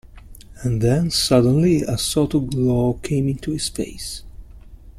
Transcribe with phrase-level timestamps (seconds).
[0.63, 4.23] And then suddenly a sort of glow came into his face.